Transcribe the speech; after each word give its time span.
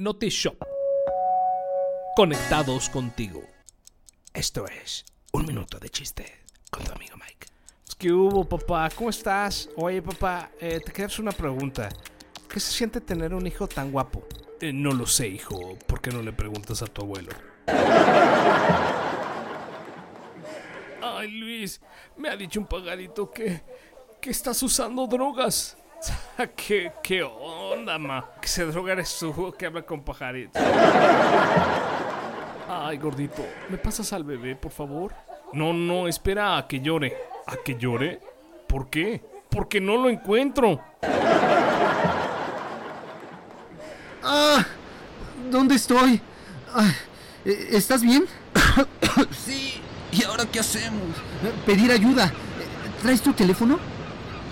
Notishop. 0.00 0.56
Conectados 2.16 2.88
contigo. 2.88 3.42
Esto 4.32 4.66
es 4.66 5.04
Un 5.30 5.44
Minuto 5.44 5.78
de 5.78 5.90
Chiste 5.90 6.24
con 6.70 6.82
tu 6.84 6.92
amigo 6.92 7.18
Mike. 7.18 7.48
¿Qué 7.98 8.10
hubo, 8.10 8.48
papá? 8.48 8.88
¿Cómo 8.96 9.10
estás? 9.10 9.68
Oye, 9.76 10.00
papá, 10.00 10.52
eh, 10.58 10.80
te 10.82 10.90
quería 10.90 11.04
hacer 11.04 11.20
una 11.20 11.32
pregunta. 11.32 11.90
¿Qué 12.48 12.58
se 12.60 12.72
siente 12.72 13.02
tener 13.02 13.34
un 13.34 13.46
hijo 13.46 13.68
tan 13.68 13.92
guapo? 13.92 14.26
Eh, 14.62 14.72
no 14.72 14.92
lo 14.92 15.04
sé, 15.04 15.28
hijo. 15.28 15.76
¿Por 15.86 16.00
qué 16.00 16.10
no 16.10 16.22
le 16.22 16.32
preguntas 16.32 16.80
a 16.80 16.86
tu 16.86 17.02
abuelo? 17.02 17.32
Ay, 21.02 21.30
Luis, 21.30 21.78
me 22.16 22.30
ha 22.30 22.36
dicho 22.36 22.58
un 22.58 22.66
pagarito 22.66 23.30
que, 23.30 23.62
que 24.18 24.30
estás 24.30 24.62
usando 24.62 25.06
drogas. 25.06 25.76
¿Qué, 26.56 26.92
¿Qué 27.02 27.22
onda, 27.22 27.98
ma? 27.98 28.24
Que 28.40 28.48
se 28.48 28.64
droga 28.66 28.92
eres 28.92 29.16
tú, 29.18 29.54
que 29.58 29.66
habla 29.66 29.82
con 29.82 30.02
pajaritos. 30.02 30.62
Ay, 32.68 32.96
gordito, 32.98 33.44
¿me 33.68 33.76
pasas 33.76 34.12
al 34.12 34.24
bebé, 34.24 34.56
por 34.56 34.72
favor? 34.72 35.12
No, 35.52 35.72
no, 35.72 36.06
espera 36.06 36.56
a 36.56 36.66
que 36.68 36.80
llore. 36.80 37.16
¿A 37.46 37.56
que 37.56 37.76
llore? 37.76 38.20
¿Por 38.66 38.88
qué? 38.88 39.20
Porque 39.50 39.80
no 39.80 39.96
lo 39.96 40.08
encuentro. 40.08 40.80
¡Ah! 44.22 44.64
¿Dónde 45.50 45.74
estoy? 45.74 46.20
Ah, 46.72 46.92
¿Estás 47.44 48.02
bien? 48.02 48.26
sí. 49.32 49.80
¿Y 50.12 50.24
ahora 50.24 50.44
qué 50.46 50.60
hacemos? 50.60 51.16
Pedir 51.66 51.90
ayuda. 51.90 52.32
¿Traes 53.02 53.22
tu 53.22 53.32
teléfono? 53.32 53.78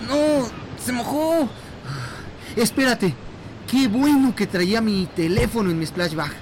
No, 0.09 0.49
se 0.85 0.93
mojó. 0.93 1.49
Espérate. 2.57 3.15
Qué 3.71 3.87
bueno 3.87 4.35
que 4.35 4.47
traía 4.47 4.81
mi 4.81 5.07
teléfono 5.15 5.71
en 5.71 5.79
mi 5.79 5.87
splash 5.87 6.15
bag. 6.15 6.33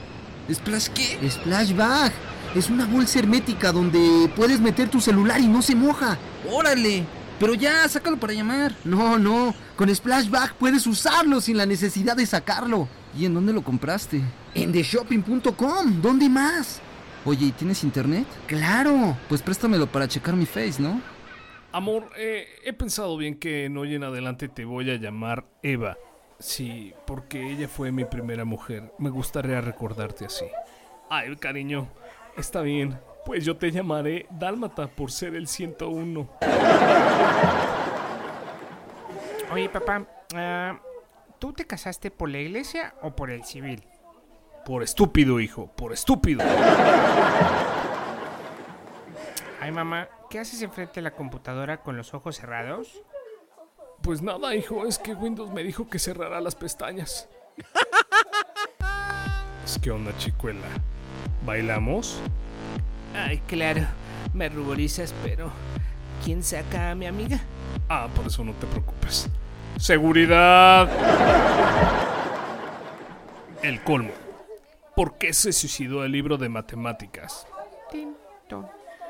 ¿Splash 0.53 0.89
qué? 0.89 1.29
Splash 1.29 1.75
bag. 1.75 2.13
Es 2.55 2.71
una 2.71 2.87
bolsa 2.87 3.19
hermética 3.19 3.73
donde 3.73 4.31
puedes 4.37 4.61
meter 4.61 4.89
tu 4.89 5.01
celular 5.01 5.41
y 5.41 5.49
no 5.49 5.61
se 5.61 5.75
moja. 5.75 6.17
Órale. 6.51 7.05
Pero 7.39 7.55
ya, 7.55 7.87
sácalo 7.89 8.17
para 8.17 8.33
llamar. 8.33 8.75
No, 8.85 9.19
no. 9.19 9.55
Con 9.77 9.95
Splash 9.95 10.31
Bag 10.31 10.55
puedes 10.55 10.87
usarlo 10.87 11.41
sin 11.41 11.59
la 11.59 11.67
necesidad 11.67 12.17
de 12.17 12.25
sacarlo. 12.25 12.89
¿Y 13.19 13.27
en 13.27 13.35
dónde 13.35 13.53
lo 13.53 13.63
compraste? 13.63 14.23
En 14.55 14.73
theshopping.com. 14.73 16.01
¿Dónde 16.01 16.29
más? 16.29 16.81
Oye, 17.25 17.47
¿y 17.47 17.53
tienes 17.53 17.83
internet? 17.85 18.27
Claro. 18.47 19.19
Pues 19.29 19.43
préstamelo 19.43 19.87
para 19.87 20.09
checar 20.09 20.35
mi 20.35 20.47
face, 20.47 20.81
¿no? 20.81 21.01
Amor, 21.77 22.09
eh, 22.17 22.49
he 22.65 22.73
pensado 22.73 23.19
bien 23.19 23.39
que 23.39 23.67
en 23.67 23.77
hoy 23.77 23.95
en 23.95 24.03
adelante 24.03 24.49
te 24.49 24.65
voy 24.65 24.91
a 24.91 24.95
llamar 24.95 25.45
Eva. 25.63 25.99
Sí, 26.39 26.95
porque 27.07 27.53
ella 27.53 27.69
fue 27.69 27.93
mi 27.93 28.07
primera 28.07 28.47
mujer. 28.47 28.95
Me 28.99 29.11
gustaría 29.11 29.61
recordarte 29.61 30.25
así. 30.25 30.47
Ay, 31.11 31.37
cariño, 31.37 31.87
está 32.39 32.63
bien. 32.63 32.99
Pues 33.27 33.45
yo 33.45 33.59
te 33.59 33.71
llamaré 33.71 34.25
Dálmata 34.31 34.87
por 34.87 35.13
ser 35.13 35.35
el 35.35 35.47
101. 35.47 36.31
Oye, 39.53 39.69
papá, 39.69 40.07
ah, 40.35 40.81
¿tú 41.39 41.53
te 41.53 41.67
casaste 41.67 42.11
por 42.11 42.31
la 42.31 42.39
iglesia 42.39 42.95
o 43.03 43.15
por 43.15 43.31
el 43.31 43.45
civil? 43.45 43.85
Por 44.65 44.83
estúpido, 44.83 45.41
hijo, 45.41 45.71
por 45.77 45.93
estúpido. 45.93 46.43
Mamá, 49.77 50.09
¿qué 50.31 50.39
haces 50.39 50.63
enfrente 50.63 50.95
de 50.95 51.03
la 51.03 51.11
computadora 51.11 51.83
con 51.83 51.99
los 51.99 52.15
ojos 52.15 52.37
cerrados? 52.37 53.03
Pues 54.01 54.23
nada, 54.23 54.55
hijo, 54.55 54.87
es 54.87 54.99
que 54.99 55.13
Windows 55.13 55.53
me 55.53 55.63
dijo 55.63 55.87
que 55.91 55.99
cerrará 55.99 56.41
las 56.41 56.55
pestañas. 56.55 57.29
es 59.67 59.79
que 59.79 59.91
onda, 59.91 60.17
chicuela. 60.17 60.65
¿Bailamos? 61.45 62.23
Ay, 63.15 63.43
claro, 63.47 63.83
me 64.33 64.49
ruborizas, 64.49 65.13
pero 65.23 65.51
¿quién 66.25 66.43
saca 66.43 66.93
a 66.93 66.95
mi 66.95 67.05
amiga? 67.05 67.39
Ah, 67.91 68.09
por 68.17 68.29
eso 68.29 68.45
no 68.45 68.55
te 68.55 68.67
preocupes. 68.67 69.29
¡Seguridad! 69.77 70.89
El 73.63 73.83
colmo. 73.83 74.13
¿Por 74.95 75.19
qué 75.19 75.35
se 75.35 75.53
suicidó 75.53 76.03
el 76.03 76.13
libro 76.13 76.39
de 76.39 76.49
matemáticas? 76.49 77.47
Tin, 77.91 78.17
ton, 78.49 78.67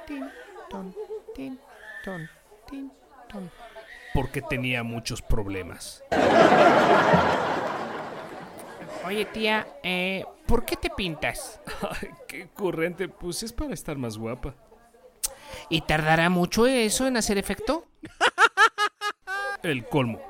tin, 0.08 0.28
ton, 0.70 0.94
tin, 1.34 1.58
ton, 2.02 2.28
tin, 2.68 2.92
ton. 3.28 3.50
Porque 4.14 4.42
tenía 4.42 4.82
muchos 4.82 5.22
problemas. 5.22 6.02
Oye, 9.04 9.24
tía, 9.26 9.66
eh, 9.82 10.24
¿por 10.46 10.64
qué 10.64 10.76
te 10.76 10.90
pintas? 10.90 11.60
Ay, 12.02 12.10
qué 12.26 12.48
corriente, 12.48 13.08
pues 13.08 13.42
es 13.42 13.52
para 13.52 13.74
estar 13.74 13.96
más 13.96 14.18
guapa. 14.18 14.54
¿Y 15.68 15.82
tardará 15.82 16.28
mucho 16.28 16.66
eso 16.66 17.06
en 17.06 17.16
hacer 17.16 17.38
efecto? 17.38 17.84
El 19.62 19.86
colmo. 19.86 20.20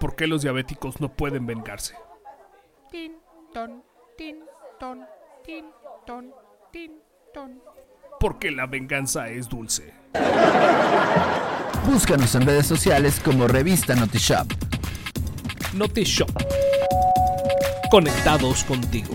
¿Por 0.00 0.16
qué 0.16 0.26
los 0.26 0.42
diabéticos 0.42 1.00
no 1.00 1.08
pueden 1.08 1.46
vengarse? 1.46 1.94
Tin, 2.90 3.16
ton, 3.52 3.82
tin, 4.16 4.44
ton, 4.78 5.06
tin, 5.44 5.66
ton, 6.06 6.34
tin, 6.70 7.00
ton. 7.32 7.62
Porque 8.20 8.50
la 8.50 8.66
venganza 8.66 9.28
es 9.28 9.48
dulce. 9.48 9.92
Búscanos 11.86 12.34
en 12.34 12.46
redes 12.46 12.66
sociales 12.66 13.20
como 13.22 13.46
Revista 13.46 13.94
Notishop. 13.94 14.50
Notishop. 15.74 16.30
Conectados 17.90 18.64
contigo. 18.64 19.14